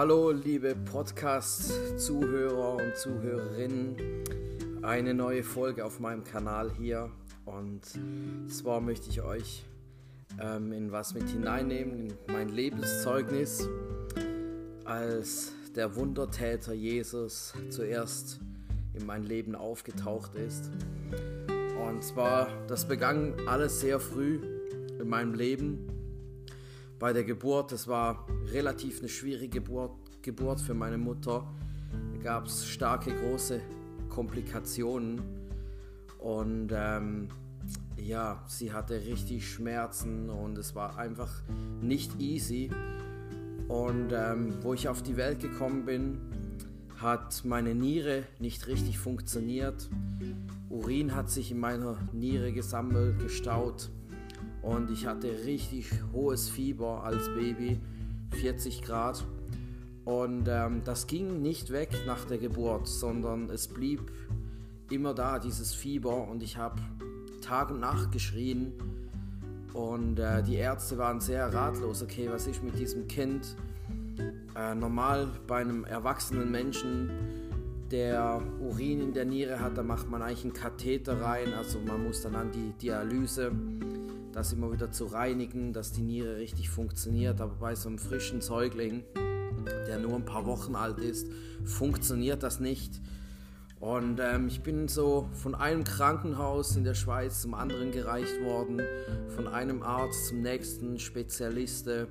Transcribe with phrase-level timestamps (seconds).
[0.00, 3.96] Hallo, liebe Podcast-Zuhörer und Zuhörerinnen.
[4.80, 7.10] Eine neue Folge auf meinem Kanal hier.
[7.44, 7.82] Und
[8.50, 9.66] zwar möchte ich euch
[10.40, 13.68] ähm, in was mit hineinnehmen, in mein Lebenszeugnis,
[14.86, 18.40] als der Wundertäter Jesus zuerst
[18.94, 20.70] in mein Leben aufgetaucht ist.
[21.86, 24.40] Und zwar, das begann alles sehr früh
[24.98, 25.89] in meinem Leben.
[27.00, 31.50] Bei der Geburt, das war relativ eine schwierige Geburt, Geburt für meine Mutter.
[32.12, 33.62] Da gab es starke, große
[34.10, 35.22] Komplikationen.
[36.18, 37.28] Und ähm,
[37.96, 41.32] ja, sie hatte richtig Schmerzen und es war einfach
[41.80, 42.70] nicht easy.
[43.68, 46.18] Und ähm, wo ich auf die Welt gekommen bin,
[46.98, 49.88] hat meine Niere nicht richtig funktioniert.
[50.68, 53.88] Urin hat sich in meiner Niere gesammelt, gestaut
[54.62, 57.80] und ich hatte richtig hohes Fieber als Baby,
[58.32, 59.24] 40 Grad.
[60.04, 64.10] Und ähm, das ging nicht weg nach der Geburt, sondern es blieb
[64.90, 66.28] immer da, dieses Fieber.
[66.28, 66.80] Und ich habe
[67.40, 68.72] Tag und Nacht geschrien.
[69.72, 72.02] Und äh, die Ärzte waren sehr ratlos.
[72.02, 73.56] Okay, was ist mit diesem Kind?
[74.56, 77.10] Äh, normal bei einem erwachsenen Menschen,
[77.90, 81.52] der Urin in der Niere hat, da macht man eigentlich einen Katheter rein.
[81.54, 83.50] Also man muss dann an die Dialyse
[84.32, 87.40] das immer wieder zu reinigen, dass die Niere richtig funktioniert.
[87.40, 89.02] Aber bei so einem frischen Säugling,
[89.86, 91.26] der nur ein paar Wochen alt ist,
[91.64, 93.00] funktioniert das nicht.
[93.80, 98.82] Und ähm, ich bin so von einem Krankenhaus in der Schweiz zum anderen gereicht worden,
[99.28, 102.06] von einem Arzt zum nächsten Spezialiste.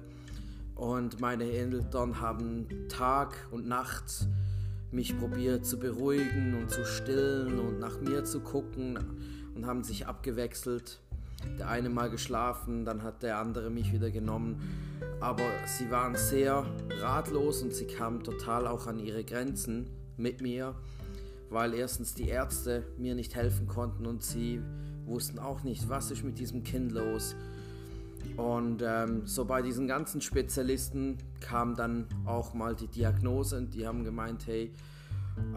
[0.73, 4.27] Und meine Eltern haben Tag und Nacht
[4.91, 8.97] mich probiert zu beruhigen und zu stillen und nach mir zu gucken
[9.53, 10.99] und haben sich abgewechselt
[11.57, 14.61] der eine mal geschlafen, dann hat der andere mich wieder genommen.
[15.19, 16.65] Aber sie waren sehr
[17.01, 20.75] ratlos und sie kamen total auch an ihre Grenzen mit mir,
[21.49, 24.61] weil erstens die Ärzte mir nicht helfen konnten und sie
[25.05, 27.35] wussten auch nicht, was ist mit diesem Kind los.
[28.37, 33.87] Und ähm, so bei diesen ganzen Spezialisten kam dann auch mal die Diagnose und die
[33.87, 34.71] haben gemeint, hey,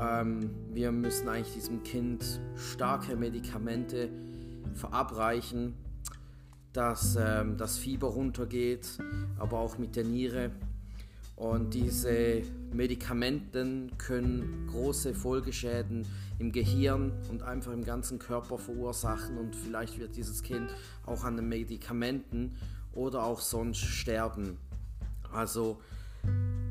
[0.00, 4.10] ähm, wir müssen eigentlich diesem Kind starke Medikamente
[4.74, 5.74] verabreichen,
[6.72, 8.98] dass ähm, das Fieber runtergeht,
[9.38, 10.50] aber auch mit der Niere.
[11.36, 12.42] Und diese
[12.72, 16.06] Medikamenten können große Folgeschäden
[16.38, 20.70] im Gehirn und einfach im ganzen Körper verursachen und vielleicht wird dieses Kind
[21.04, 22.56] auch an den Medikamenten
[22.92, 24.58] oder auch sonst sterben.
[25.32, 25.80] Also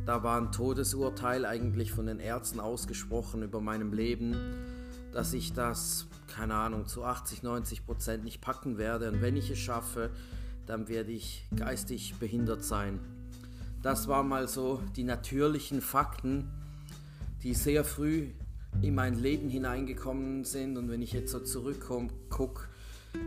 [0.06, 4.36] da war ein Todesurteil eigentlich von den Ärzten ausgesprochen über meinem Leben
[5.12, 9.12] dass ich das, keine Ahnung, zu 80, 90 Prozent nicht packen werde.
[9.12, 10.10] Und wenn ich es schaffe,
[10.66, 13.00] dann werde ich geistig behindert sein.
[13.82, 16.50] Das waren mal so die natürlichen Fakten,
[17.44, 18.30] die sehr früh
[18.82, 20.78] in mein Leben hineingekommen sind.
[20.78, 22.68] Und wenn ich jetzt so zurückkomme, gucke,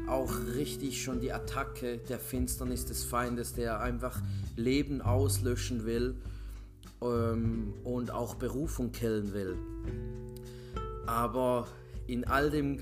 [0.09, 4.21] auch richtig schon die Attacke der Finsternis des Feindes, der einfach
[4.57, 6.17] Leben auslöschen will
[7.03, 9.57] ähm, und auch Berufung killen will.
[11.07, 11.67] Aber
[12.07, 12.79] in all dem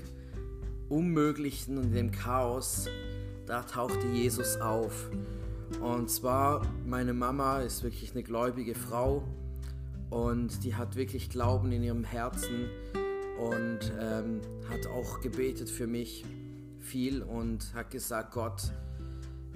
[0.89, 2.87] Unmöglichen und dem Chaos,
[3.45, 5.09] da tauchte Jesus auf.
[5.81, 9.23] Und zwar, meine Mama ist wirklich eine gläubige Frau
[10.09, 12.69] und die hat wirklich Glauben in ihrem Herzen
[13.39, 16.25] und ähm, hat auch gebetet für mich
[16.79, 18.71] viel und hat gesagt, Gott,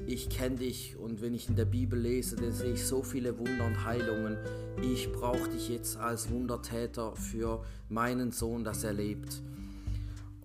[0.06, 3.38] ich kenne dich und wenn ich in der Bibel lese, dann sehe ich so viele
[3.38, 4.38] Wunder und Heilungen.
[4.82, 9.42] Ich brauche dich jetzt als Wundertäter für meinen Sohn, dass er lebt.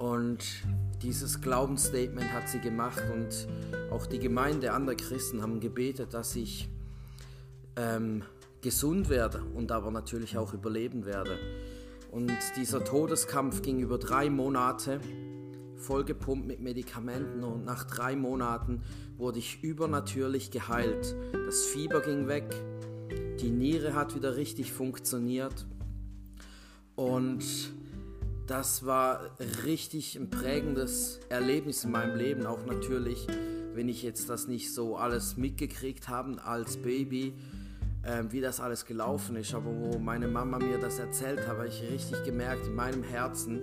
[0.02, 0.64] Und
[1.00, 3.46] dieses Glaubensstatement hat sie gemacht und
[3.92, 6.68] auch die Gemeinde, andere Christen haben gebetet, dass ich
[7.76, 8.24] ähm,
[8.62, 11.38] gesund werde und aber natürlich auch überleben werde.
[12.10, 14.98] Und dieser Todeskampf ging über drei Monate
[15.76, 18.82] vollgepumpt mit Medikamenten und nach drei Monaten
[19.18, 21.14] wurde ich übernatürlich geheilt.
[21.46, 22.52] Das Fieber ging weg,
[23.40, 25.64] die Niere hat wieder richtig funktioniert
[26.96, 27.44] und
[28.46, 29.30] das war
[29.64, 33.26] richtig ein prägendes Erlebnis in meinem Leben, auch natürlich,
[33.74, 37.34] wenn ich jetzt das nicht so alles mitgekriegt habe als Baby,
[38.02, 41.68] äh, wie das alles gelaufen ist, aber wo meine Mama mir das erzählt hat, habe
[41.68, 43.60] ich richtig gemerkt in meinem Herzen,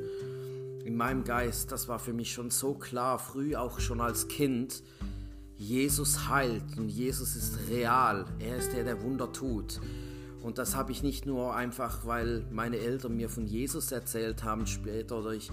[0.85, 4.81] in meinem Geist, das war für mich schon so klar, früh auch schon als Kind,
[5.59, 8.25] Jesus heilt und Jesus ist real.
[8.39, 9.81] Er ist der, der Wunder tut.
[10.41, 14.67] Und das habe ich nicht nur einfach, weil meine Eltern mir von Jesus erzählt haben
[14.67, 15.51] später oder ich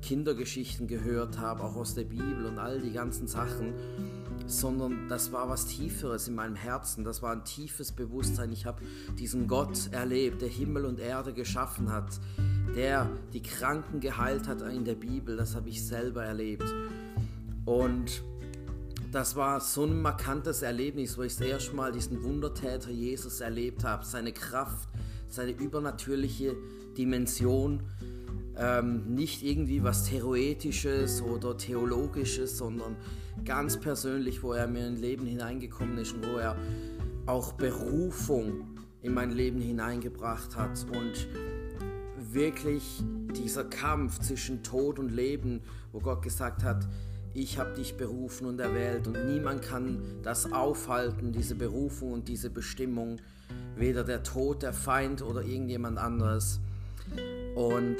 [0.00, 3.74] Kindergeschichten gehört habe, auch aus der Bibel und all die ganzen Sachen,
[4.46, 7.04] sondern das war was Tieferes in meinem Herzen.
[7.04, 8.52] Das war ein tiefes Bewusstsein.
[8.52, 8.82] Ich habe
[9.18, 12.20] diesen Gott erlebt, der Himmel und Erde geschaffen hat,
[12.74, 15.36] der die Kranken geheilt hat in der Bibel.
[15.36, 16.64] Das habe ich selber erlebt.
[17.64, 18.22] Und
[19.10, 23.84] das war so ein markantes Erlebnis, wo ich das erste Mal diesen Wundertäter Jesus erlebt
[23.84, 24.04] habe.
[24.04, 24.88] Seine Kraft,
[25.28, 26.56] seine übernatürliche
[26.96, 27.82] Dimension.
[28.56, 32.96] Ähm, nicht irgendwie was Theoretisches oder Theologisches, sondern
[33.44, 36.56] ganz persönlich, wo er mir in mein Leben hineingekommen ist und wo er
[37.26, 40.84] auch Berufung in mein Leben hineingebracht hat.
[40.92, 41.28] Und
[42.32, 43.02] wirklich
[43.36, 45.60] dieser Kampf zwischen Tod und Leben,
[45.92, 46.86] wo Gott gesagt hat,
[47.34, 52.50] ich habe dich berufen und erwählt und niemand kann das aufhalten, diese Berufung und diese
[52.50, 53.20] Bestimmung,
[53.76, 56.60] weder der Tod, der Feind oder irgendjemand anderes.
[57.54, 57.96] Und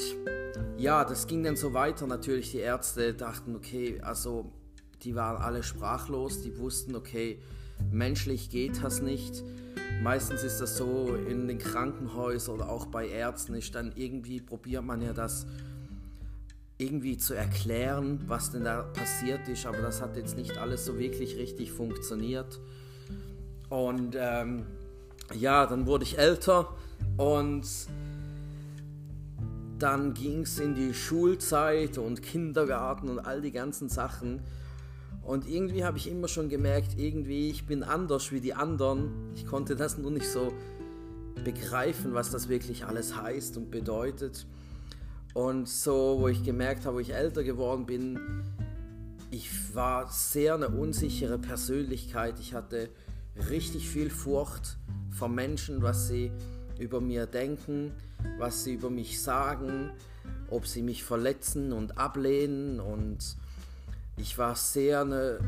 [0.76, 2.06] ja, das ging dann so weiter.
[2.06, 4.52] Natürlich, die Ärzte dachten, okay, also
[5.02, 7.40] die waren alle sprachlos, die wussten, okay,
[7.90, 9.42] menschlich geht das nicht.
[10.02, 14.84] Meistens ist das so in den Krankenhäusern oder auch bei Ärzten, ist dann irgendwie probiert
[14.84, 15.46] man ja das
[16.78, 20.98] irgendwie zu erklären, was denn da passiert ist, aber das hat jetzt nicht alles so
[20.98, 22.60] wirklich richtig funktioniert.
[23.68, 24.64] Und ähm,
[25.34, 26.68] ja, dann wurde ich älter
[27.16, 27.66] und
[29.78, 34.40] dann ging es in die Schulzeit und Kindergarten und all die ganzen Sachen.
[35.22, 39.10] Und irgendwie habe ich immer schon gemerkt, irgendwie ich bin anders wie die anderen.
[39.34, 40.52] Ich konnte das nur nicht so
[41.44, 44.46] begreifen, was das wirklich alles heißt und bedeutet.
[45.34, 48.18] Und so, wo ich gemerkt habe, wo ich älter geworden bin,
[49.30, 52.40] ich war sehr eine unsichere Persönlichkeit.
[52.40, 52.88] Ich hatte
[53.50, 54.78] richtig viel Furcht
[55.10, 56.32] vor Menschen, was sie
[56.78, 57.92] über mir denken,
[58.38, 59.90] was sie über mich sagen,
[60.50, 62.80] ob sie mich verletzen und ablehnen.
[62.80, 63.36] Und
[64.16, 65.40] ich war sehr eine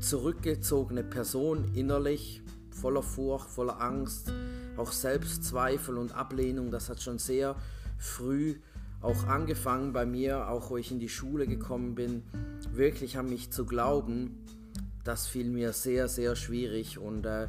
[0.00, 4.32] zurückgezogene Person innerlich, voller Furcht, voller Angst,
[4.76, 6.70] auch Selbstzweifel und Ablehnung.
[6.70, 7.56] Das hat schon sehr
[7.98, 8.56] früh
[9.00, 12.22] auch angefangen bei mir, auch wo ich in die Schule gekommen bin,
[12.72, 14.36] wirklich an mich zu glauben,
[15.04, 17.48] das fiel mir sehr, sehr schwierig und äh,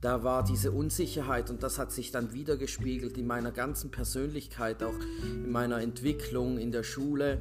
[0.00, 4.82] da war diese Unsicherheit und das hat sich dann wieder gespiegelt in meiner ganzen Persönlichkeit,
[4.84, 4.94] auch
[5.24, 7.40] in meiner Entwicklung in der Schule.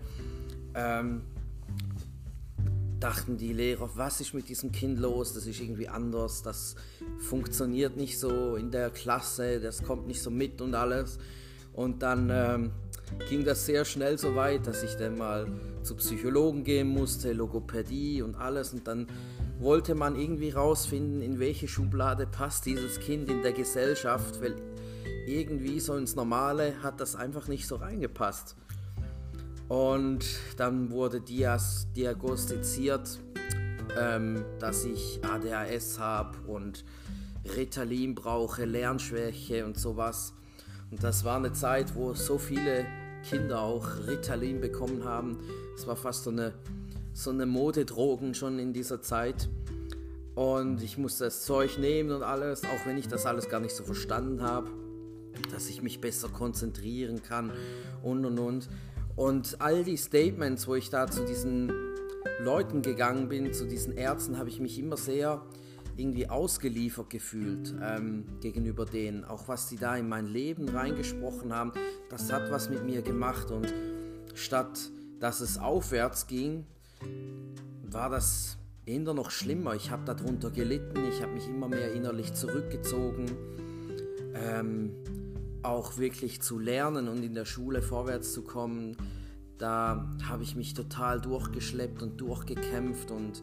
[0.73, 1.21] Ähm,
[2.99, 5.33] dachten die Lehrer, was ist mit diesem Kind los?
[5.33, 6.75] Das ist irgendwie anders, das
[7.19, 11.19] funktioniert nicht so in der Klasse, das kommt nicht so mit und alles.
[11.77, 12.71] Und dann ähm,
[13.29, 15.45] ging das sehr schnell so weit, dass ich dann mal
[15.83, 18.73] zu Psychologen gehen musste, Logopädie und alles.
[18.73, 19.05] Und dann
[19.59, 24.55] wollte man irgendwie rausfinden, in welche Schublade passt dieses Kind in der Gesellschaft, weil
[25.27, 28.55] irgendwie so ins Normale hat das einfach nicht so reingepasst.
[29.67, 30.25] Und
[30.57, 33.19] dann wurde Dias diagnostiziert,
[33.99, 36.85] ähm, dass ich ADHS habe und
[37.55, 40.33] Ritalin brauche, Lernschwäche und sowas.
[40.91, 42.85] Und das war eine Zeit, wo so viele
[43.27, 45.37] Kinder auch Ritalin bekommen haben.
[45.75, 46.53] Es war fast so eine,
[47.13, 49.49] so eine Modedrogen schon in dieser Zeit.
[50.35, 53.75] Und ich musste das Zeug nehmen und alles, auch wenn ich das alles gar nicht
[53.75, 54.69] so verstanden habe,
[55.51, 57.51] dass ich mich besser konzentrieren kann
[58.03, 58.69] und und und.
[59.15, 61.71] Und all die Statements, wo ich da zu diesen
[62.39, 65.41] Leuten gegangen bin, zu diesen Ärzten, habe ich mich immer sehr
[65.97, 69.25] irgendwie ausgeliefert gefühlt ähm, gegenüber denen.
[69.25, 71.73] Auch was die da in mein Leben reingesprochen haben,
[72.09, 73.51] das hat was mit mir gemacht.
[73.51, 73.73] Und
[74.33, 76.65] statt dass es aufwärts ging,
[77.83, 79.75] war das eher noch schlimmer.
[79.75, 83.25] Ich habe darunter gelitten, ich habe mich immer mehr innerlich zurückgezogen.
[84.33, 84.91] Ähm,
[85.63, 88.95] auch wirklich zu lernen und in der Schule vorwärts zu kommen,
[89.57, 93.41] da habe ich mich total durchgeschleppt und durchgekämpft und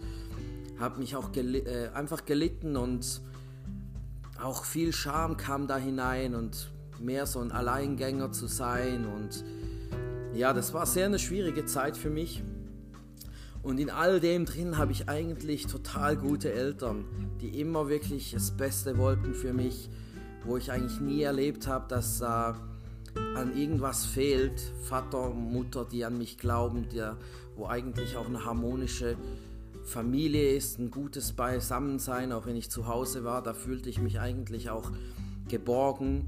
[0.78, 3.20] habe mich auch gel äh, einfach gelitten und
[4.42, 9.44] auch viel Scham kam da hinein und mehr so ein Alleingänger zu sein und
[10.34, 12.42] ja, das war sehr eine schwierige Zeit für mich.
[13.62, 17.04] Und in all dem drin habe ich eigentlich total gute Eltern,
[17.40, 19.88] die immer wirklich das Beste wollten für mich,
[20.44, 24.60] wo ich eigentlich nie erlebt habe, dass äh, an irgendwas fehlt.
[24.82, 27.16] Vater, Mutter, die an mich glauben, der,
[27.56, 29.16] wo eigentlich auch eine harmonische
[29.84, 34.18] Familie ist, ein gutes Beisammensein, auch wenn ich zu Hause war, da fühlte ich mich
[34.18, 34.90] eigentlich auch
[35.48, 36.26] geborgen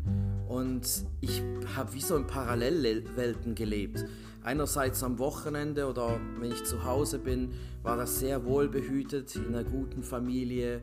[0.48, 1.42] und ich
[1.74, 4.04] habe wie so in Parallelwelten gelebt.
[4.44, 7.50] Einerseits am Wochenende oder wenn ich zu Hause bin,
[7.82, 10.82] war das sehr wohlbehütet in einer guten Familie,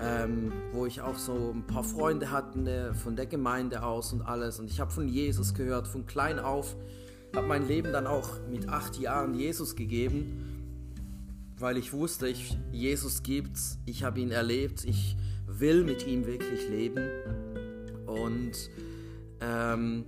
[0.00, 4.60] ähm, wo ich auch so ein paar Freunde hatte von der Gemeinde aus und alles.
[4.60, 6.76] Und ich habe von Jesus gehört, von klein auf,
[7.34, 10.47] habe mein Leben dann auch mit acht Jahren Jesus gegeben
[11.58, 16.68] weil ich wusste, ich, Jesus gibt's, ich habe ihn erlebt, ich will mit ihm wirklich
[16.68, 17.10] leben
[18.06, 18.52] und
[19.40, 20.04] ähm,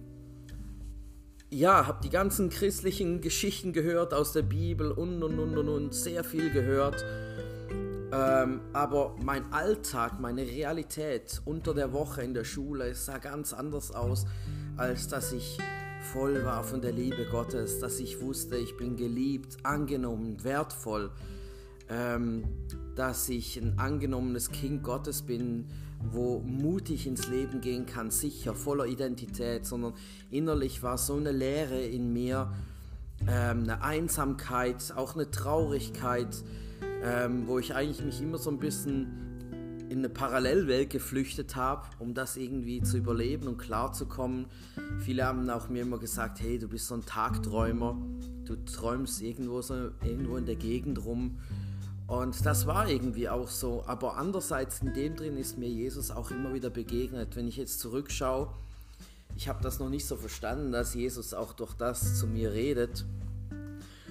[1.51, 5.95] ja, habe die ganzen christlichen Geschichten gehört aus der Bibel und und und und, und
[5.95, 7.05] sehr viel gehört.
[8.13, 13.93] Ähm, aber mein Alltag, meine Realität unter der Woche in der Schule sah ganz anders
[13.93, 14.27] aus,
[14.77, 15.59] als dass ich
[16.13, 21.11] voll war von der Liebe Gottes, dass ich wusste, ich bin geliebt, angenommen, wertvoll,
[21.91, 22.45] ähm,
[22.95, 25.67] dass ich ein angenommenes Kind Gottes bin,
[26.03, 29.95] wo mutig ins Leben gehen kann, sicher, voller Identität, sondern
[30.31, 32.53] innerlich war so eine Leere in mir,
[33.29, 36.43] ähm, eine Einsamkeit, auch eine Traurigkeit,
[37.03, 39.31] ähm, wo ich eigentlich mich immer so ein bisschen
[39.91, 44.47] in eine Parallelwelt geflüchtet habe, um das irgendwie zu überleben und klarzukommen.
[45.01, 48.01] Viele haben auch mir immer gesagt, hey, du bist so ein Tagträumer,
[48.45, 51.39] du träumst irgendwo, so, irgendwo in der Gegend rum.
[52.11, 53.85] Und das war irgendwie auch so.
[53.87, 57.37] Aber andererseits in dem drin ist mir Jesus auch immer wieder begegnet.
[57.37, 58.49] Wenn ich jetzt zurückschaue,
[59.37, 63.05] ich habe das noch nicht so verstanden, dass Jesus auch durch das zu mir redet.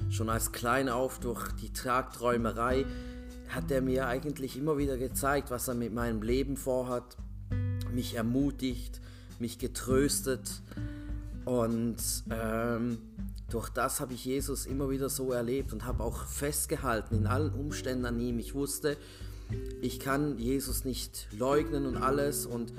[0.10, 2.86] Schon als klein auf durch die Tagträumerei
[3.50, 7.18] hat er mir eigentlich immer wieder gezeigt, was er mit meinem Leben vorhat,
[7.94, 9.02] mich ermutigt,
[9.40, 10.62] mich getröstet
[11.44, 11.98] und
[12.32, 13.00] ähm,
[13.50, 17.54] durch das habe ich Jesus immer wieder so erlebt und habe auch festgehalten in allen
[17.54, 18.40] Umständen an ihm.
[18.40, 18.98] Ich wusste,
[19.82, 22.74] ich kann Jesus nicht leugnen und alles und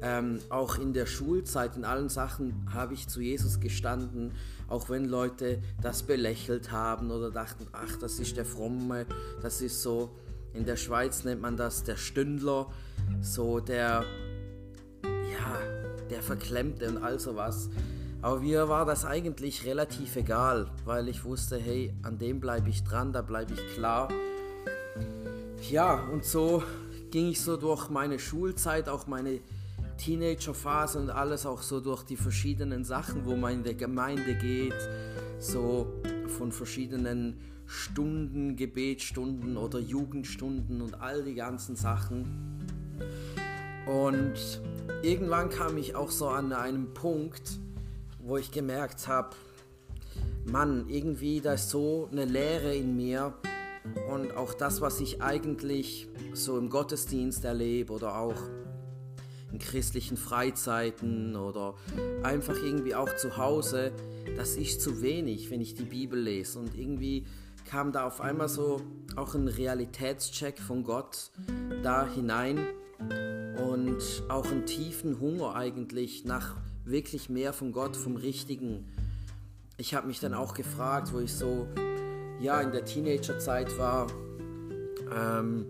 [0.00, 4.32] ähm, auch in der Schulzeit, in allen Sachen habe ich zu Jesus gestanden,
[4.68, 9.06] auch wenn Leute das belächelt haben oder dachten, ach, das ist der Fromme,
[9.42, 10.10] das ist so,
[10.54, 12.70] in der Schweiz nennt man das der Stündler,
[13.20, 14.04] so der,
[15.04, 15.58] ja,
[16.10, 17.68] der Verklemmte und all sowas.
[18.20, 22.82] Aber mir war das eigentlich relativ egal, weil ich wusste, hey, an dem bleibe ich
[22.82, 24.08] dran, da bleibe ich klar.
[25.70, 26.62] Ja, und so
[27.10, 29.40] ging ich so durch meine Schulzeit, auch meine
[29.98, 34.74] Teenagerphase und alles auch so durch die verschiedenen Sachen, wo man in der Gemeinde geht,
[35.38, 35.86] so
[36.26, 42.58] von verschiedenen Stunden, Gebetsstunden oder Jugendstunden und all die ganzen Sachen.
[43.86, 44.60] Und
[45.02, 47.58] irgendwann kam ich auch so an einem Punkt,
[48.28, 49.30] wo ich gemerkt habe,
[50.44, 53.34] Mann, irgendwie da ist so eine Leere in mir
[54.12, 58.36] und auch das, was ich eigentlich so im Gottesdienst erlebe oder auch
[59.50, 61.74] in christlichen Freizeiten oder
[62.22, 63.92] einfach irgendwie auch zu Hause,
[64.36, 66.58] das ist zu wenig, wenn ich die Bibel lese.
[66.58, 67.24] Und irgendwie
[67.64, 68.82] kam da auf einmal so
[69.16, 71.30] auch ein Realitätscheck von Gott
[71.82, 72.58] da hinein
[73.70, 76.56] und auch einen tiefen Hunger eigentlich nach
[76.90, 78.84] wirklich mehr von Gott, vom Richtigen.
[79.76, 81.68] Ich habe mich dann auch gefragt, wo ich so
[82.40, 84.06] ja in der Teenagerzeit war,
[85.14, 85.66] ähm,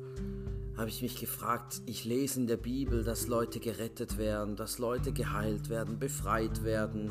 [0.77, 5.13] habe ich mich gefragt, ich lese in der Bibel, dass Leute gerettet werden, dass Leute
[5.13, 7.11] geheilt werden, befreit werden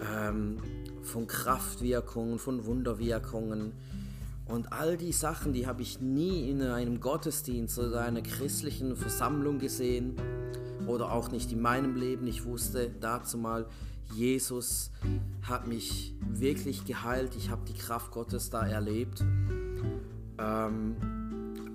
[0.00, 0.58] ähm,
[1.02, 3.72] von Kraftwirkungen, von Wunderwirkungen.
[4.46, 9.60] Und all die Sachen, die habe ich nie in einem Gottesdienst oder einer christlichen Versammlung
[9.60, 10.16] gesehen
[10.90, 12.26] oder auch nicht in meinem Leben.
[12.26, 13.66] Ich wusste dazu mal,
[14.14, 14.90] Jesus
[15.42, 17.36] hat mich wirklich geheilt.
[17.36, 19.24] Ich habe die Kraft Gottes da erlebt.
[20.38, 20.96] Ähm,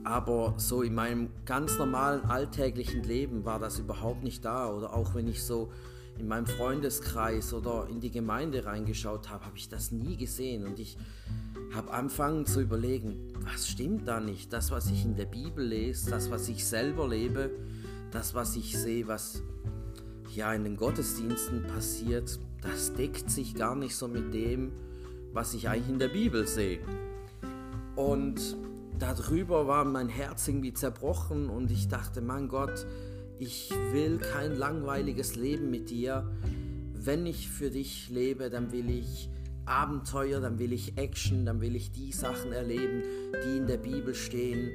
[0.03, 4.69] aber so in meinem ganz normalen alltäglichen Leben war das überhaupt nicht da.
[4.69, 5.71] Oder auch wenn ich so
[6.17, 10.65] in meinem Freundeskreis oder in die Gemeinde reingeschaut habe, habe ich das nie gesehen.
[10.65, 10.97] Und ich
[11.73, 14.53] habe angefangen zu überlegen, was stimmt da nicht?
[14.53, 17.51] Das, was ich in der Bibel lese, das, was ich selber lebe,
[18.15, 19.43] das, was ich sehe, was
[20.33, 24.71] ja in den Gottesdiensten passiert, das deckt sich gar nicht so mit dem,
[25.33, 26.79] was ich eigentlich in der Bibel sehe.
[27.95, 28.57] Und
[28.97, 32.85] darüber war mein Herz irgendwie zerbrochen und ich dachte, mein Gott,
[33.37, 36.31] ich will kein langweiliges Leben mit dir.
[36.93, 39.29] Wenn ich für dich lebe, dann will ich
[39.65, 43.03] Abenteuer, dann will ich Action, dann will ich die Sachen erleben,
[43.43, 44.71] die in der Bibel stehen.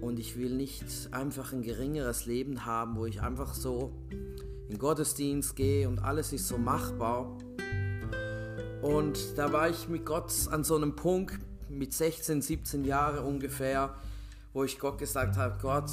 [0.00, 3.92] Und ich will nicht einfach ein geringeres Leben haben, wo ich einfach so
[4.68, 7.36] in Gottesdienst gehe und alles ist so machbar.
[8.82, 11.38] Und da war ich mit Gott an so einem Punkt,
[11.68, 13.94] mit 16, 17 Jahren ungefähr,
[14.52, 15.90] wo ich Gott gesagt habe, Gott,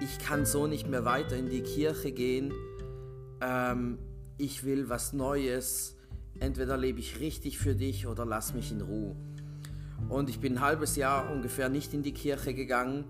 [0.00, 2.52] ich kann so nicht mehr weiter in die Kirche gehen.
[3.40, 3.98] Ähm,
[4.36, 5.96] ich will was Neues.
[6.38, 9.16] Entweder lebe ich richtig für dich oder lass mich in Ruhe.
[10.08, 13.04] Und ich bin ein halbes Jahr ungefähr nicht in die Kirche gegangen.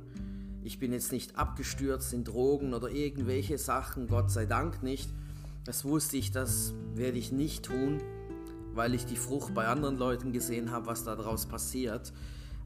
[0.64, 5.10] Ich bin jetzt nicht abgestürzt in Drogen oder irgendwelche Sachen, Gott sei Dank nicht.
[5.64, 8.00] Das wusste ich, das werde ich nicht tun
[8.78, 12.12] weil ich die Frucht bei anderen Leuten gesehen habe, was daraus passiert.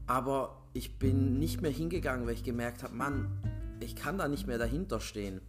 [0.05, 3.27] aber ich bin nicht mehr hingegangen, weil ich gemerkt habe, Mann,
[3.79, 5.39] ich kann da nicht mehr dahinter stehen.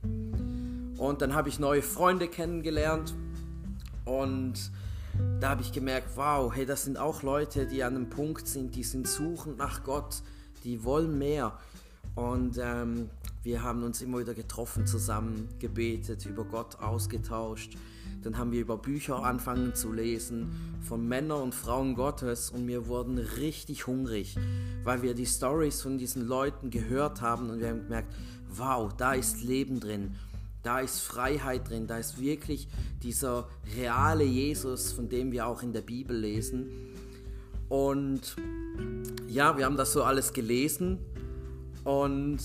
[0.99, 3.15] Und dann habe ich neue Freunde kennengelernt
[4.05, 4.71] und
[5.41, 8.75] da habe ich gemerkt, wow, hey, das sind auch Leute, die an einem Punkt sind,
[8.75, 10.23] die sind suchend nach Gott,
[10.65, 11.59] die wollen mehr.
[12.15, 13.11] Und ähm,
[13.43, 17.77] wir haben uns immer wieder getroffen, zusammen gebetet, über Gott ausgetauscht.
[18.23, 22.87] Dann haben wir über Bücher angefangen zu lesen von Männern und Frauen Gottes und wir
[22.87, 24.37] wurden richtig hungrig,
[24.83, 28.15] weil wir die Stories von diesen Leuten gehört haben und wir haben gemerkt,
[28.49, 30.15] wow, da ist Leben drin.
[30.65, 32.69] Da ist Freiheit drin, da ist wirklich
[33.03, 36.71] dieser reale Jesus, von dem wir auch in der Bibel lesen.
[37.69, 38.37] Und
[39.29, 40.99] ja, wir haben das so alles gelesen
[41.85, 42.39] und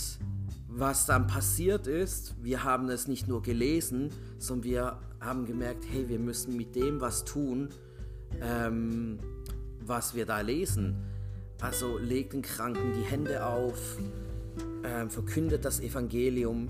[0.68, 6.08] was dann passiert ist, wir haben es nicht nur gelesen, sondern wir haben gemerkt, hey,
[6.08, 7.70] wir müssen mit dem was tun,
[8.42, 9.20] ähm,
[9.86, 10.96] was wir da lesen.
[11.62, 13.98] Also legt den Kranken die Hände auf,
[14.84, 16.70] ähm, verkündet das Evangelium.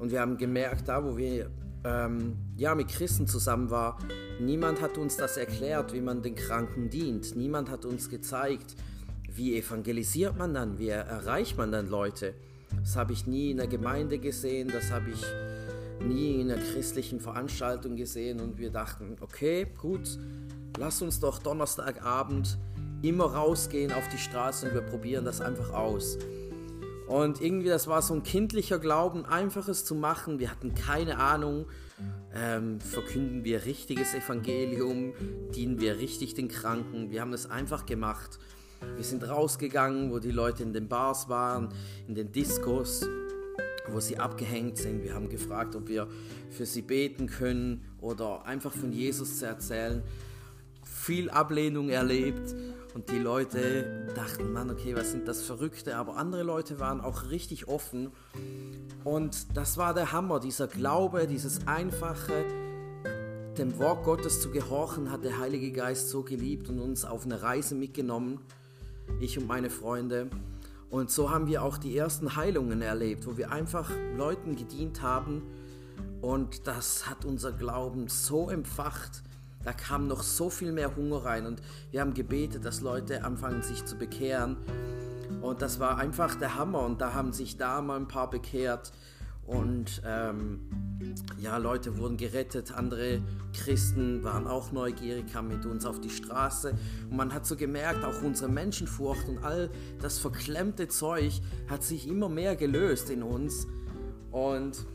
[0.00, 1.50] Und wir haben gemerkt, da wo wir
[1.84, 4.02] ähm, ja, mit Christen zusammen waren,
[4.40, 7.36] niemand hat uns das erklärt, wie man den Kranken dient.
[7.36, 8.74] Niemand hat uns gezeigt,
[9.28, 12.34] wie evangelisiert man dann, wie erreicht man dann Leute.
[12.80, 15.22] Das habe ich nie in der Gemeinde gesehen, das habe ich
[16.06, 20.18] nie in einer christlichen Veranstaltung gesehen und wir dachten, okay, gut,
[20.78, 22.58] lass uns doch Donnerstagabend
[23.02, 26.16] immer rausgehen auf die Straße und wir probieren das einfach aus.
[27.10, 30.38] Und irgendwie, das war so ein kindlicher Glauben, einfaches zu machen.
[30.38, 31.66] Wir hatten keine Ahnung,
[32.32, 35.12] ähm, verkünden wir richtiges Evangelium,
[35.52, 37.10] dienen wir richtig den Kranken.
[37.10, 38.38] Wir haben es einfach gemacht.
[38.94, 41.70] Wir sind rausgegangen, wo die Leute in den Bars waren,
[42.06, 43.04] in den Diskos
[43.88, 45.02] wo sie abgehängt sind.
[45.02, 46.06] Wir haben gefragt, ob wir
[46.48, 50.04] für sie beten können oder einfach von Jesus zu erzählen.
[51.00, 52.54] Viel Ablehnung erlebt
[52.92, 55.96] und die Leute dachten, Mann, okay, was sind das Verrückte?
[55.96, 58.12] Aber andere Leute waren auch richtig offen
[59.02, 62.44] und das war der Hammer, dieser Glaube, dieses einfache,
[63.56, 67.40] dem Wort Gottes zu gehorchen, hat der Heilige Geist so geliebt und uns auf eine
[67.40, 68.38] Reise mitgenommen,
[69.20, 70.28] ich und meine Freunde.
[70.90, 75.40] Und so haben wir auch die ersten Heilungen erlebt, wo wir einfach Leuten gedient haben.
[76.20, 79.22] Und das hat unser Glauben so empfacht.
[79.62, 81.46] Da kam noch so viel mehr Hunger rein.
[81.46, 84.56] Und wir haben gebetet, dass Leute anfangen sich zu bekehren.
[85.42, 86.80] Und das war einfach der Hammer.
[86.80, 88.92] Und da haben sich da mal ein paar bekehrt.
[89.50, 90.60] Und ähm,
[91.40, 93.20] ja, Leute wurden gerettet, andere
[93.52, 96.74] Christen waren auch neugierig, kamen mit uns auf die Straße.
[97.10, 99.68] Und man hat so gemerkt, auch unsere Menschenfurcht und all
[100.00, 103.66] das verklemmte Zeug hat sich immer mehr gelöst in uns.
[104.30, 104.86] Und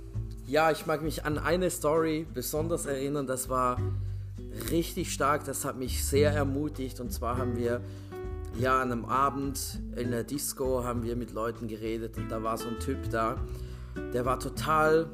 [0.48, 3.78] ja, ich mag mich an eine Story besonders erinnern, das war
[4.72, 7.00] richtig stark, das hat mich sehr ermutigt.
[7.00, 7.82] Und zwar haben wir
[8.58, 12.58] ja an einem Abend in der Disco haben wir mit Leuten geredet und da war
[12.58, 13.38] so ein Typ da,
[14.14, 15.08] der war total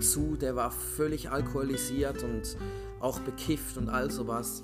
[0.00, 2.56] zu, der war völlig alkoholisiert und
[3.00, 4.62] auch bekifft und all sowas.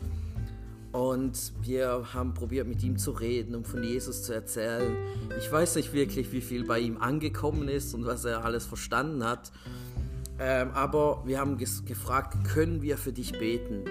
[0.92, 4.96] Und wir haben probiert mit ihm zu reden und von Jesus zu erzählen.
[5.38, 9.24] Ich weiß nicht wirklich, wie viel bei ihm angekommen ist und was er alles verstanden
[9.24, 9.50] hat.
[10.38, 13.84] Ähm, aber wir haben gefragt, können wir für dich beten?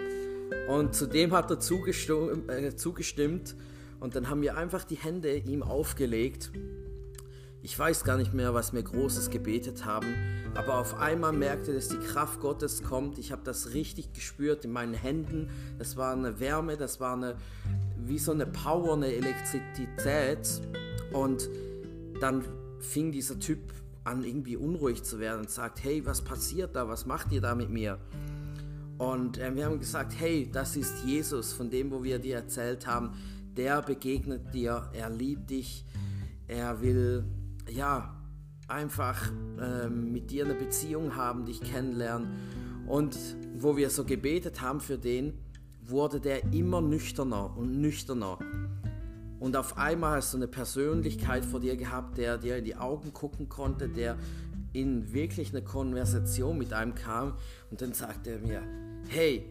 [0.67, 3.55] Und zudem hat er zugestimmt, äh, zugestimmt
[3.99, 6.51] und dann haben wir einfach die Hände ihm aufgelegt
[7.65, 10.13] ich weiß gar nicht mehr, was wir Großes gebetet haben,
[10.53, 13.17] aber auf einmal merkte, dass die Kraft Gottes kommt.
[13.17, 15.49] Ich habe das richtig gespürt in meinen Händen.
[15.79, 17.37] Das war eine Wärme, das war eine,
[18.05, 20.61] wie so eine Power, eine Elektrizität.
[21.13, 21.49] Und
[22.19, 22.43] dann
[22.79, 23.59] fing dieser Typ
[24.03, 26.89] an, irgendwie unruhig zu werden und sagt, hey, was passiert da?
[26.89, 27.97] Was macht ihr da mit mir?
[29.11, 32.87] Und äh, wir haben gesagt, hey, das ist Jesus, von dem, wo wir dir erzählt
[32.87, 33.11] haben.
[33.57, 35.85] Der begegnet dir, er liebt dich,
[36.47, 37.25] er will
[37.69, 38.15] ja,
[38.67, 39.29] einfach
[39.61, 42.29] ähm, mit dir eine Beziehung haben, dich kennenlernen.
[42.87, 43.17] Und
[43.57, 45.33] wo wir so gebetet haben für den,
[45.85, 48.39] wurde der immer nüchterner und nüchterner.
[49.39, 53.11] Und auf einmal hast du eine Persönlichkeit vor dir gehabt, der dir in die Augen
[53.11, 54.17] gucken konnte, der
[54.71, 57.33] in wirklich eine Konversation mit einem kam.
[57.69, 58.63] Und dann sagte er mir,
[59.09, 59.45] hey,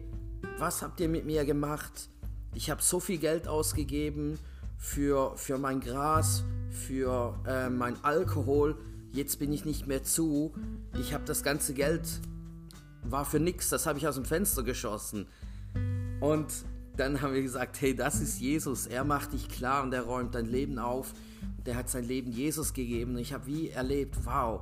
[0.57, 2.09] was habt ihr mit mir gemacht?
[2.53, 4.37] Ich habe so viel Geld ausgegeben
[4.77, 8.75] für, für mein Gras, für äh, mein Alkohol.
[9.11, 10.53] Jetzt bin ich nicht mehr zu.
[10.99, 12.07] Ich habe das ganze Geld,
[13.03, 15.27] war für nichts, das habe ich aus dem Fenster geschossen.
[16.19, 16.47] Und
[16.95, 18.85] dann haben wir gesagt, hey, das ist Jesus.
[18.85, 21.13] Er macht dich klar und er räumt dein Leben auf.
[21.65, 23.11] Der hat sein Leben Jesus gegeben.
[23.11, 24.61] Und ich habe wie erlebt, wow,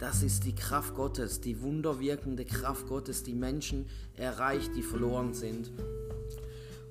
[0.00, 3.86] das ist die Kraft Gottes, die wunderwirkende Kraft Gottes, die Menschen
[4.16, 5.70] erreicht, die verloren sind.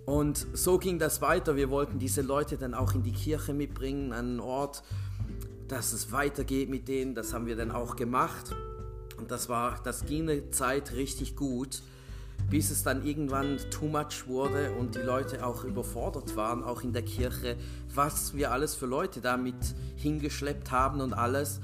[0.05, 1.55] Und so ging das weiter.
[1.55, 4.83] Wir wollten diese Leute dann auch in die Kirche mitbringen, an einen Ort,
[5.67, 7.15] dass es weitergeht mit denen.
[7.15, 8.55] Das haben wir dann auch gemacht.
[9.17, 11.81] Und das war, das ging eine Zeit richtig gut,
[12.49, 16.93] bis es dann irgendwann too much wurde und die Leute auch überfordert waren, auch in
[16.93, 17.57] der Kirche,
[17.93, 21.59] was wir alles für Leute damit hingeschleppt haben und alles.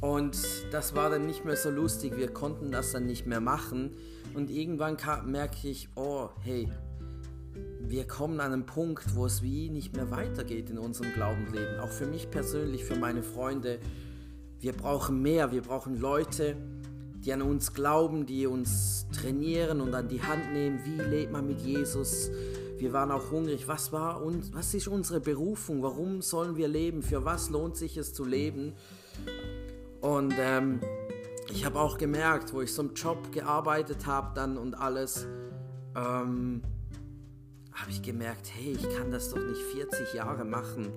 [0.00, 0.36] Und
[0.70, 3.96] das war dann nicht mehr so lustig, wir konnten das dann nicht mehr machen.
[4.34, 6.70] Und irgendwann merke ich, oh, hey,
[7.80, 11.80] wir kommen an einen Punkt, wo es wie nicht mehr weitergeht in unserem Glaubensleben.
[11.80, 13.78] Auch für mich persönlich, für meine Freunde.
[14.60, 16.56] Wir brauchen mehr, wir brauchen Leute,
[17.24, 21.46] die an uns glauben, die uns trainieren und an die Hand nehmen, wie lebt man
[21.46, 22.30] mit Jesus.
[22.78, 23.68] Wir waren auch hungrig.
[23.68, 25.82] Was war und was ist unsere Berufung?
[25.82, 27.02] Warum sollen wir leben?
[27.02, 28.74] Für was lohnt sich es zu leben?
[30.04, 30.80] Und ähm,
[31.50, 35.26] ich habe auch gemerkt, wo ich so im Job gearbeitet habe dann und alles,
[35.96, 36.60] ähm,
[37.72, 40.92] habe ich gemerkt, hey, ich kann das doch nicht 40 Jahre machen.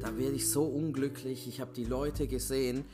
[0.00, 1.48] Da werde ich so unglücklich.
[1.48, 2.84] Ich habe die Leute gesehen,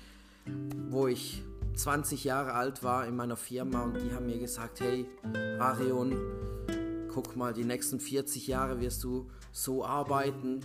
[0.90, 1.42] wo ich
[1.74, 5.06] 20 Jahre alt war in meiner Firma und die haben mir gesagt, hey,
[5.58, 6.14] Arion,
[7.12, 10.60] guck mal, die nächsten 40 Jahre wirst du so arbeiten,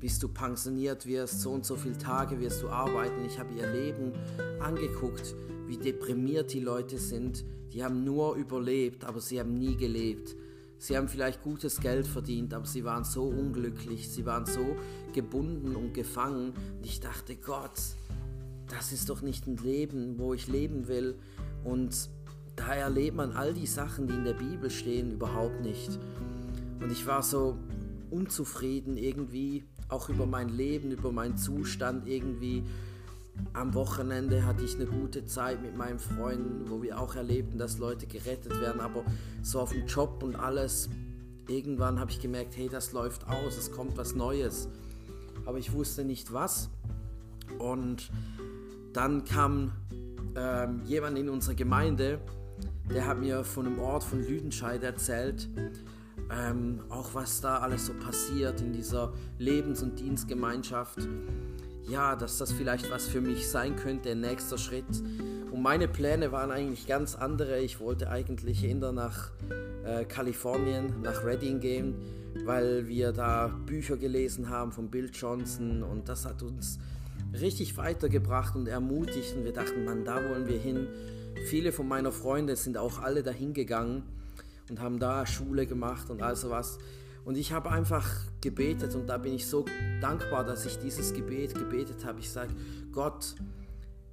[0.00, 3.24] bis du pensioniert wirst, so und so viele Tage wirst du arbeiten.
[3.26, 4.12] Ich habe ihr Leben
[4.60, 5.34] angeguckt,
[5.66, 7.44] wie deprimiert die Leute sind.
[7.72, 10.36] Die haben nur überlebt, aber sie haben nie gelebt.
[10.78, 14.76] Sie haben vielleicht gutes Geld verdient, aber sie waren so unglücklich, sie waren so
[15.12, 16.52] gebunden und gefangen.
[16.76, 17.80] Und ich dachte, Gott,
[18.68, 21.18] das ist doch nicht ein Leben, wo ich leben will.
[21.64, 22.08] Und
[22.54, 25.98] da erlebt man all die Sachen, die in der Bibel stehen, überhaupt nicht.
[26.80, 27.58] Und ich war so
[28.10, 32.64] unzufrieden irgendwie, auch über mein Leben, über meinen Zustand irgendwie.
[33.52, 37.78] Am Wochenende hatte ich eine gute Zeit mit meinen Freunden, wo wir auch erlebten, dass
[37.78, 39.04] Leute gerettet werden, aber
[39.42, 40.88] so auf dem Job und alles,
[41.46, 44.68] irgendwann habe ich gemerkt, hey, das läuft aus, es kommt was Neues.
[45.46, 46.68] Aber ich wusste nicht was.
[47.58, 48.10] Und
[48.92, 49.72] dann kam
[50.34, 52.18] ähm, jemand in unsere Gemeinde,
[52.92, 55.48] der hat mir von einem Ort von Lüdenscheid erzählt,
[56.30, 61.08] ähm, auch was da alles so passiert in dieser Lebens- und Dienstgemeinschaft.
[61.88, 65.02] Ja, dass das vielleicht was für mich sein könnte, ein nächster Schritt.
[65.50, 67.60] Und meine Pläne waren eigentlich ganz andere.
[67.60, 69.30] Ich wollte eigentlich eher nach
[69.84, 71.94] äh, Kalifornien, nach Reading gehen,
[72.44, 76.78] weil wir da Bücher gelesen haben von Bill Johnson und das hat uns
[77.40, 80.86] richtig weitergebracht und ermutigt und wir dachten, man, da wollen wir hin.
[81.46, 84.02] Viele von meiner Freunde sind auch alle dahin gegangen
[84.70, 86.78] und haben da Schule gemacht und all sowas.
[87.24, 88.08] Und ich habe einfach
[88.40, 89.64] gebetet und da bin ich so
[90.00, 92.20] dankbar, dass ich dieses Gebet gebetet habe.
[92.20, 92.54] Ich sage,
[92.92, 93.34] Gott,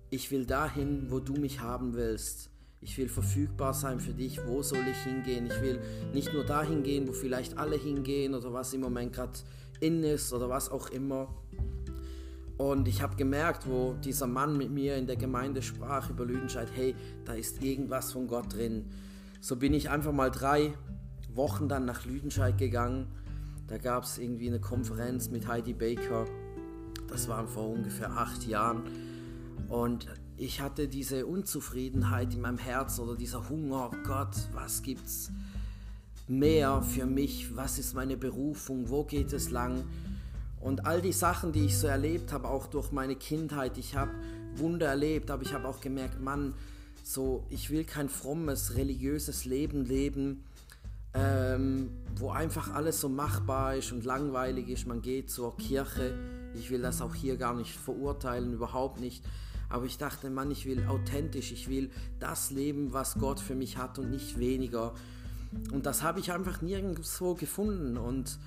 [0.09, 2.49] ich will dahin, wo du mich haben willst.
[2.81, 4.45] Ich will verfügbar sein für dich.
[4.45, 5.47] Wo soll ich hingehen?
[5.47, 5.79] Ich will
[6.13, 9.39] nicht nur dahin gehen, wo vielleicht alle hingehen oder was im Moment gerade
[9.79, 11.33] in ist oder was auch immer.
[12.57, 16.69] Und ich habe gemerkt, wo dieser Mann mit mir in der Gemeinde sprach über Lüdenscheid,
[16.73, 18.85] hey, da ist irgendwas von Gott drin.
[19.45, 20.73] So bin ich einfach mal drei
[21.35, 23.05] Wochen dann nach Lüdenscheid gegangen.
[23.67, 26.25] Da gab es irgendwie eine Konferenz mit Heidi Baker.
[27.07, 28.81] Das war vor ungefähr acht Jahren.
[29.69, 35.31] Und ich hatte diese Unzufriedenheit in meinem Herz oder dieser Hunger, oh Gott, was gibt's
[36.27, 37.55] mehr für mich?
[37.55, 38.89] Was ist meine Berufung?
[38.89, 39.83] Wo geht es lang?
[40.59, 44.09] Und all die Sachen, die ich so erlebt habe, auch durch meine Kindheit, ich habe
[44.55, 46.55] Wunder erlebt, aber ich habe auch gemerkt, Mann,
[47.07, 50.43] so, ich will kein frommes, religiöses Leben leben,
[51.13, 54.87] ähm, wo einfach alles so machbar ist und langweilig ist.
[54.87, 56.17] Man geht zur Kirche.
[56.55, 59.23] Ich will das auch hier gar nicht verurteilen, überhaupt nicht.
[59.69, 63.77] Aber ich dachte, Mann, ich will authentisch, ich will das leben, was Gott für mich
[63.77, 64.95] hat und nicht weniger.
[65.71, 67.97] Und das habe ich einfach nirgendwo gefunden.
[67.97, 68.39] Und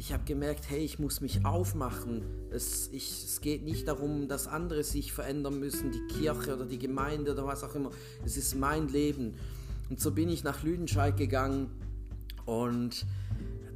[0.00, 2.22] ich habe gemerkt, hey, ich muss mich aufmachen.
[2.50, 6.78] Es, ich, es geht nicht darum, dass andere sich verändern müssen, die Kirche oder die
[6.78, 7.90] Gemeinde oder was auch immer.
[8.24, 9.34] Es ist mein Leben.
[9.90, 11.68] Und so bin ich nach Lüdenscheid gegangen
[12.46, 13.04] und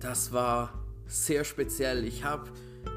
[0.01, 0.73] das war
[1.07, 2.05] sehr speziell.
[2.05, 2.51] Ich habe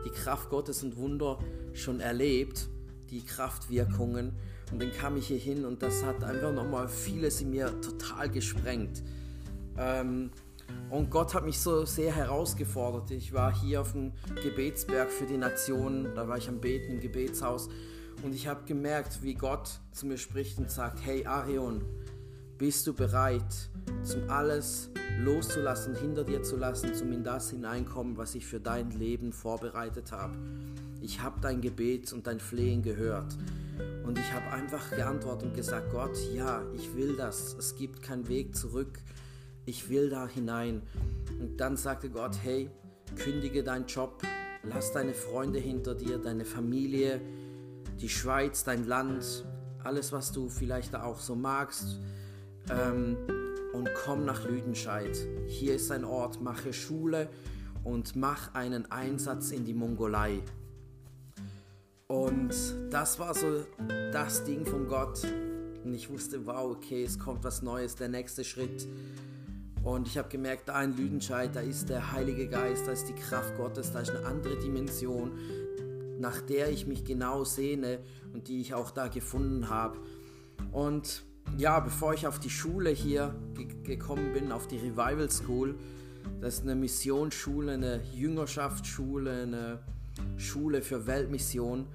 [0.05, 1.37] die Kraft Gottes und Wunder
[1.73, 2.69] schon erlebt,
[3.09, 4.37] die Kraftwirkungen.
[4.71, 8.29] Und dann kam ich hier hin und das hat einfach nochmal vieles in mir total
[8.29, 9.03] gesprengt.
[9.77, 10.31] Ähm,
[10.89, 13.11] und Gott hat mich so sehr herausgefordert.
[13.11, 16.99] Ich war hier auf dem Gebetsberg für die Nationen, da war ich am Beten im
[16.99, 17.69] Gebetshaus
[18.23, 21.83] und ich habe gemerkt, wie Gott zu mir spricht und sagt, hey Arion,
[22.57, 23.69] bist du bereit,
[24.03, 28.91] zum alles loszulassen, hinter dir zu lassen, zum in das hineinkommen, was ich für dein
[28.91, 30.33] Leben vorbereitet habe?
[31.01, 33.37] Ich habe dein Gebet und dein Flehen gehört.
[34.03, 37.55] Und ich habe einfach geantwortet und gesagt, Gott, ja, ich will das.
[37.59, 38.99] Es gibt keinen Weg zurück
[39.67, 40.81] ich will da hinein.
[41.39, 42.71] Und dann sagte Gott, hey,
[43.15, 44.23] kündige deinen Job,
[44.63, 47.21] lass deine Freunde hinter dir, deine Familie,
[47.99, 49.45] die Schweiz, dein Land,
[49.83, 51.99] alles, was du vielleicht da auch so magst.
[52.71, 53.17] Ähm,
[53.73, 55.15] und komm nach Lüdenscheid.
[55.47, 57.29] Hier ist ein Ort, mache Schule
[57.83, 60.41] und mach einen Einsatz in die Mongolei.
[62.07, 62.53] Und
[62.89, 63.65] das war so
[64.11, 65.23] das Ding von Gott.
[65.83, 68.87] Und ich wusste, wow, okay, es kommt was Neues, der nächste Schritt.
[69.83, 73.13] Und ich habe gemerkt, da in Lüdenscheid, da ist der Heilige Geist, da ist die
[73.13, 75.31] Kraft Gottes, da ist eine andere Dimension,
[76.19, 77.99] nach der ich mich genau sehne
[78.33, 79.99] und die ich auch da gefunden habe.
[80.71, 81.23] Und
[81.57, 85.75] ja, bevor ich auf die Schule hier ge gekommen bin, auf die Revival School,
[86.41, 89.79] das ist eine Missionsschule, eine Jüngerschaftsschule, eine
[90.35, 91.87] Schule für Weltmission,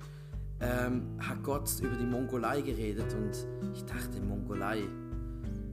[0.61, 4.83] ähm, hat Gott über die Mongolei geredet und ich dachte, Mongolei,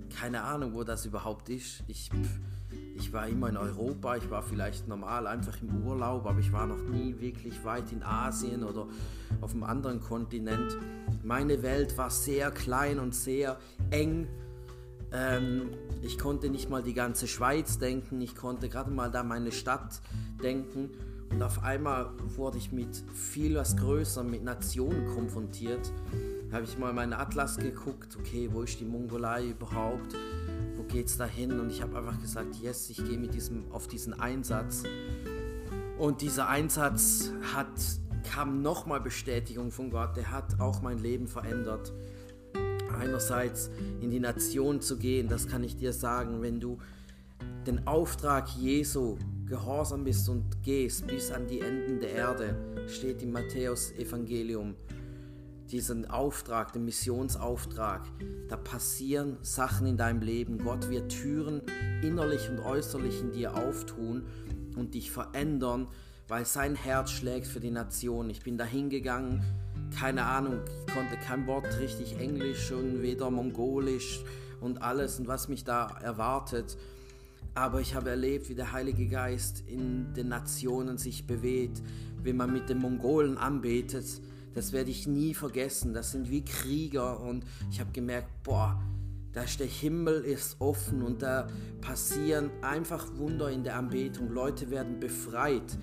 [0.09, 1.83] keine Ahnung, wo das überhaupt ist.
[1.87, 2.09] Ich,
[2.95, 6.67] ich war immer in Europa, ich war vielleicht normal einfach im Urlaub, aber ich war
[6.67, 8.87] noch nie wirklich weit in Asien oder
[9.41, 10.77] auf einem anderen Kontinent.
[11.23, 13.57] Meine Welt war sehr klein und sehr
[13.91, 14.27] eng.
[15.11, 15.69] Ähm,
[16.01, 20.01] ich konnte nicht mal die ganze Schweiz denken, ich konnte gerade mal da meine Stadt
[20.43, 20.91] denken.
[21.31, 25.91] Und auf einmal wurde ich mit viel was Größerem, mit Nationen konfrontiert.
[26.51, 30.15] Habe ich mal meinen Atlas geguckt, okay, wo ist die Mongolei überhaupt?
[30.75, 31.59] Wo geht's da hin?
[31.59, 34.83] Und ich habe einfach gesagt, yes, ich gehe mit diesem auf diesen Einsatz.
[35.99, 37.69] Und dieser Einsatz hat
[38.23, 40.15] kam nochmal Bestätigung von Gott.
[40.17, 41.93] Der hat auch mein Leben verändert.
[42.99, 43.69] Einerseits
[44.01, 46.79] in die Nation zu gehen, das kann ich dir sagen, wenn du
[47.65, 52.55] den Auftrag Jesu gehorsam bist und gehst bis an die Enden der Erde,
[52.87, 54.75] steht im Matthäus Evangelium
[55.71, 58.01] diesen Auftrag, den Missionsauftrag.
[58.47, 60.57] Da passieren Sachen in deinem Leben.
[60.57, 61.61] Gott wird Türen
[62.01, 64.23] innerlich und äußerlich in dir auftun
[64.75, 65.87] und dich verändern,
[66.27, 68.29] weil sein Herz schlägt für die Nation.
[68.29, 69.43] Ich bin da hingegangen,
[69.97, 70.59] keine Ahnung,
[70.93, 74.23] konnte kein Wort richtig Englisch und weder Mongolisch
[74.61, 76.77] und alles und was mich da erwartet.
[77.55, 81.81] Aber ich habe erlebt, wie der Heilige Geist in den Nationen sich bewegt,
[82.23, 84.05] wie man mit den Mongolen anbetet.
[84.53, 85.93] Das werde ich nie vergessen.
[85.93, 88.81] Das sind wie Krieger und ich habe gemerkt, boah,
[89.31, 91.47] da der Himmel ist offen und da
[91.81, 94.31] passieren einfach Wunder in der Anbetung.
[94.31, 95.77] Leute werden befreit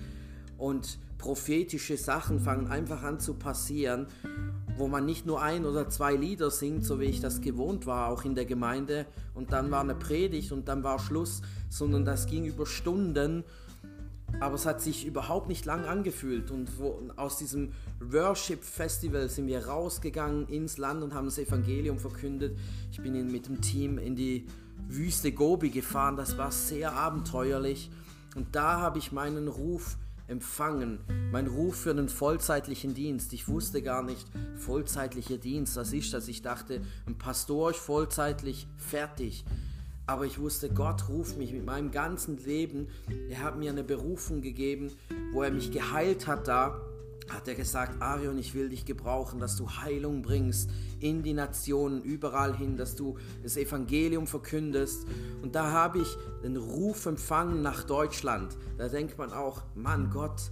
[0.57, 4.07] und prophetische Sachen fangen einfach an zu passieren
[4.77, 8.09] wo man nicht nur ein oder zwei Lieder singt, so wie ich das gewohnt war,
[8.09, 12.27] auch in der Gemeinde, und dann war eine Predigt und dann war Schluss, sondern das
[12.27, 13.43] ging über Stunden,
[14.39, 16.51] aber es hat sich überhaupt nicht lang angefühlt.
[16.51, 21.99] Und wo, aus diesem Worship Festival sind wir rausgegangen ins Land und haben das Evangelium
[21.99, 22.57] verkündet.
[22.91, 24.47] Ich bin in, mit dem Team in die
[24.87, 27.89] Wüste Gobi gefahren, das war sehr abenteuerlich.
[28.35, 29.97] Und da habe ich meinen Ruf
[30.27, 30.99] empfangen,
[31.31, 33.33] mein Ruf für einen vollzeitlichen Dienst.
[33.33, 36.27] Ich wusste gar nicht, vollzeitlicher Dienst, das ist das.
[36.27, 39.45] Ich dachte, ein Pastor ist vollzeitlich fertig.
[40.07, 42.87] Aber ich wusste, Gott ruft mich mit meinem ganzen Leben.
[43.29, 44.91] Er hat mir eine Berufung gegeben,
[45.33, 46.81] wo er mich geheilt hat da
[47.29, 52.01] hat er gesagt, Arion, ich will dich gebrauchen, dass du Heilung bringst in die Nationen,
[52.01, 55.05] überall hin, dass du das Evangelium verkündest.
[55.41, 58.55] Und da habe ich den Ruf empfangen nach Deutschland.
[58.77, 60.51] Da denkt man auch, Mann Gott,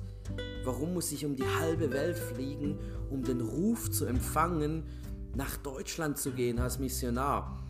[0.64, 2.78] warum muss ich um die halbe Welt fliegen,
[3.10, 4.84] um den Ruf zu empfangen,
[5.36, 7.65] nach Deutschland zu gehen als Missionar?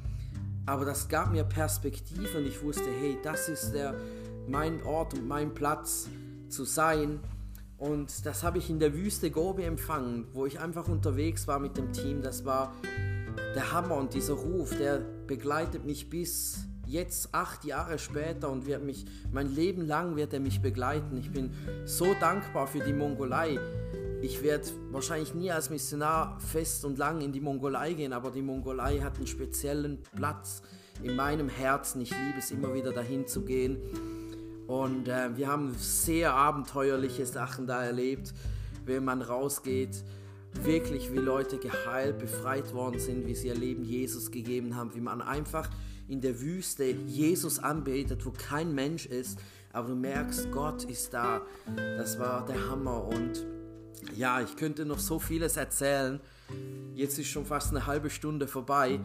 [0.65, 3.93] Aber das gab mir Perspektive und ich wusste, hey, das ist der,
[4.47, 6.08] mein Ort und mein Platz
[6.49, 7.19] zu sein
[7.78, 11.78] und das habe ich in der Wüste Gobi empfangen, wo ich einfach unterwegs war mit
[11.78, 12.21] dem Team.
[12.21, 12.73] Das war
[13.54, 18.84] der Hammer und dieser Ruf, der begleitet mich bis jetzt acht Jahre später und wird
[18.84, 21.17] mich mein Leben lang wird er mich begleiten.
[21.17, 21.51] Ich bin
[21.86, 23.60] so dankbar für die Mongolei.
[24.21, 28.41] Ich werde wahrscheinlich nie als Missionar fest und lang in die Mongolei gehen, aber die
[28.41, 30.62] Mongolei hat einen speziellen Platz
[31.04, 32.01] in meinem Herzen.
[32.01, 33.78] Ich liebe es immer wieder dahin zu gehen
[34.67, 38.34] und äh, wir haben sehr abenteuerliche Sachen da erlebt,
[38.86, 40.04] wenn man rausgeht.
[40.63, 45.01] Wirklich, wie Leute geheilt, befreit worden sind, wie sie ihr Leben Jesus gegeben haben, wie
[45.01, 45.69] man einfach
[46.08, 49.39] in der Wüste Jesus anbetet, wo kein Mensch ist,
[49.73, 51.41] aber du merkst, Gott ist da.
[51.97, 53.04] Das war der Hammer.
[53.04, 53.45] Und
[54.15, 56.19] ja, ich könnte noch so vieles erzählen.
[56.93, 58.99] Jetzt ist schon fast eine halbe Stunde vorbei.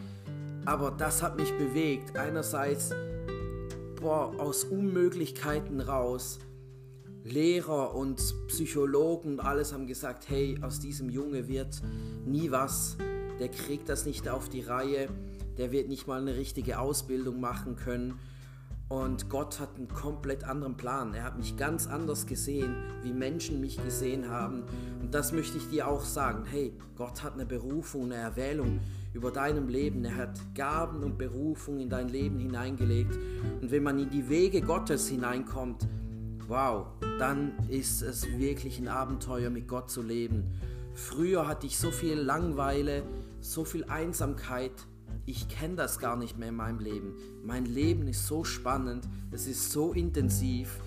[0.65, 2.17] Aber das hat mich bewegt.
[2.17, 2.91] Einerseits
[4.01, 6.39] boah, aus Unmöglichkeiten raus.
[7.23, 11.83] Lehrer und Psychologen und alles haben gesagt, hey, aus diesem Junge wird
[12.25, 12.97] nie was,
[13.39, 15.09] der kriegt das nicht auf die Reihe,
[15.59, 18.19] der wird nicht mal eine richtige Ausbildung machen können.
[18.91, 21.15] Und Gott hat einen komplett anderen Plan.
[21.15, 22.75] Er hat mich ganz anders gesehen,
[23.05, 24.65] wie Menschen mich gesehen haben.
[25.01, 26.45] Und das möchte ich dir auch sagen.
[26.45, 28.81] Hey, Gott hat eine Berufung, eine Erwählung
[29.15, 30.05] über deinem Leben.
[30.05, 33.17] Er hat Gaben und Berufung in dein Leben hineingelegt.
[33.63, 35.87] Und wenn man in die Wege Gottes hineinkommt,
[36.49, 36.89] wow,
[37.21, 40.59] dann ist es wirklich ein Abenteuer, mit Gott zu leben.
[40.95, 43.05] Früher hatte ich so viel Langweile,
[43.41, 44.73] so viel Einsamkeit,
[45.27, 47.15] ich kenne das gar nicht mehr in meinem Leben.
[47.45, 50.81] Mein Leben ist so spannend, es ist so intensiv,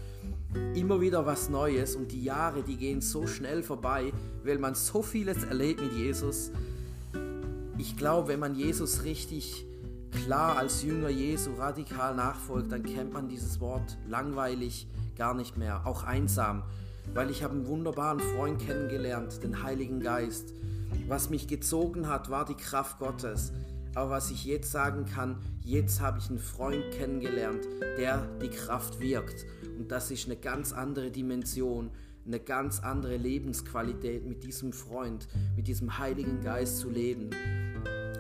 [0.76, 4.12] immer wieder was Neues und die Jahre, die gehen so schnell vorbei,
[4.44, 6.52] weil man so vieles erlebt mit Jesus.
[7.78, 9.66] Ich glaube, wenn man Jesus richtig
[10.12, 15.86] klar als Jünger Jesu radikal nachfolgt, dann kennt man dieses Wort langweilig gar nicht mehr,
[15.86, 16.64] auch einsam,
[17.14, 20.54] weil ich habe einen wunderbaren Freund kennengelernt, den Heiligen Geist.
[21.08, 23.52] Was mich gezogen hat, war die Kraft Gottes.
[23.96, 27.64] Aber was ich jetzt sagen kann, jetzt habe ich einen Freund kennengelernt,
[27.98, 29.46] der die Kraft wirkt.
[29.78, 31.92] Und das ist eine ganz andere Dimension,
[32.26, 37.30] eine ganz andere Lebensqualität mit diesem Freund, mit diesem Heiligen Geist zu leben,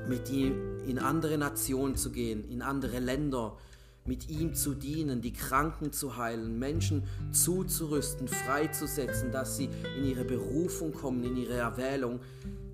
[0.07, 3.57] mit ihm in andere Nationen zu gehen, in andere Länder,
[4.05, 10.25] mit ihm zu dienen, die Kranken zu heilen, Menschen zuzurüsten, freizusetzen, dass sie in ihre
[10.25, 12.19] Berufung kommen, in ihre Erwählung.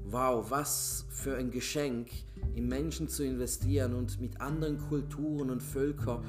[0.05, 2.09] Wow, was für ein Geschenk
[2.55, 6.23] in Menschen zu investieren und mit anderen Kulturen und Völkern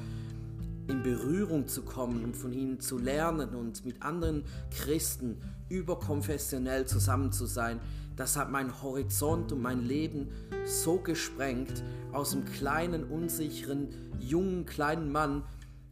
[0.88, 5.36] in Berührung zu kommen und von ihnen zu lernen und mit anderen Christen
[5.68, 7.80] überkonfessionell zusammen zu sein,
[8.16, 10.28] das hat meinen Horizont und mein Leben
[10.64, 15.44] so gesprengt, aus einem kleinen, unsicheren, jungen, kleinen Mann,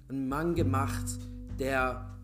[0.09, 1.07] einen Mann gemacht,
[1.59, 2.19] der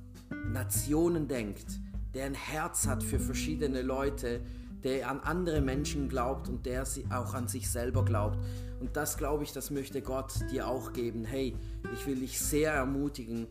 [0.53, 1.81] Nationen denkt,
[2.13, 4.41] der ein Herz hat für verschiedene Leute,
[4.85, 8.39] der an andere Menschen glaubt und der auch an sich selber glaubt.
[8.81, 11.25] Und das glaube ich, das möchte Gott dir auch geben.
[11.25, 11.57] Hey,
[11.95, 13.47] ich will dich sehr ermutigen,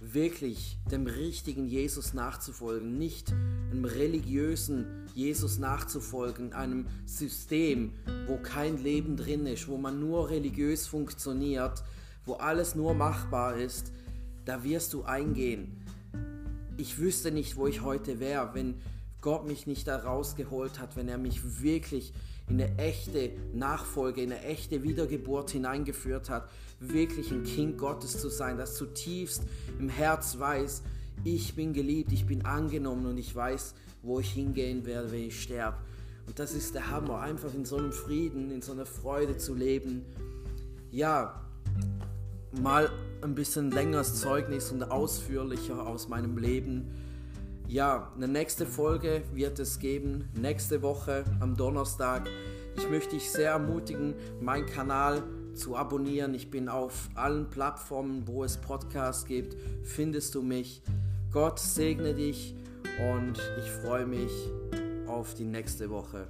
[0.00, 3.32] wirklich dem richtigen Jesus nachzufolgen, nicht
[3.70, 7.92] einem religiösen Jesus nachzufolgen, einem System,
[8.26, 11.82] wo kein Leben drin ist, wo man nur religiös funktioniert,
[12.24, 13.92] wo alles nur machbar ist,
[14.44, 15.76] da wirst du eingehen.
[16.76, 18.74] Ich wüsste nicht, wo ich heute wäre, wenn
[19.26, 22.12] Gott mich nicht da rausgeholt hat, wenn er mich wirklich
[22.48, 28.28] in eine echte Nachfolge, in eine echte Wiedergeburt hineingeführt hat, wirklich ein Kind Gottes zu
[28.28, 29.42] sein, das zutiefst
[29.80, 30.84] im Herz weiß,
[31.24, 35.42] ich bin geliebt, ich bin angenommen und ich weiß, wo ich hingehen werde, wenn ich
[35.42, 35.78] sterbe.
[36.28, 39.56] Und das ist der Hammer, einfach in so einem Frieden, in so einer Freude zu
[39.56, 40.04] leben.
[40.92, 41.44] Ja,
[42.52, 42.88] mal
[43.22, 47.05] ein bisschen längeres Zeugnis und ausführlicher aus meinem Leben
[47.68, 52.28] ja, eine nächste Folge wird es geben, nächste Woche am Donnerstag.
[52.76, 55.22] Ich möchte dich sehr ermutigen, meinen Kanal
[55.54, 56.34] zu abonnieren.
[56.34, 60.82] Ich bin auf allen Plattformen, wo es Podcasts gibt, findest du mich.
[61.32, 62.54] Gott segne dich
[63.12, 64.32] und ich freue mich
[65.06, 66.28] auf die nächste Woche.